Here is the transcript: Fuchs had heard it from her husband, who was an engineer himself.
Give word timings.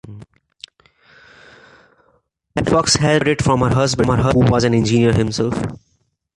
Fuchs 2.65 2.95
had 2.95 3.01
heard 3.21 3.27
it 3.27 3.43
from 3.43 3.59
her 3.59 3.69
husband, 3.69 4.09
who 4.19 4.39
was 4.51 4.63
an 4.63 4.73
engineer 4.73 5.13
himself. 5.13 5.53